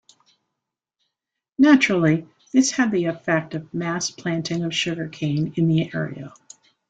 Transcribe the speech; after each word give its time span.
Naturally 1.59 2.27
this 2.51 2.71
had 2.71 2.89
the 2.89 3.05
effect 3.05 3.53
of 3.53 3.71
mass 3.71 4.09
planting 4.09 4.63
of 4.63 4.73
sugar 4.73 5.07
cane 5.07 5.53
in 5.57 5.67
the 5.67 5.93
area. 5.93 6.33